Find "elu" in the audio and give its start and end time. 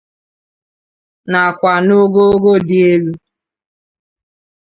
2.93-3.13